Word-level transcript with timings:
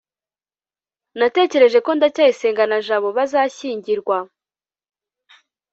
natekereje 1.19 1.79
ko 1.85 1.91
ndacyayisenga 1.97 2.63
na 2.67 2.77
jabo 2.85 3.09
bazashyingirwa 3.17 4.17